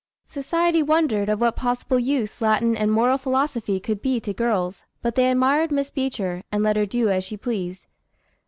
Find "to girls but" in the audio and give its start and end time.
4.21-5.13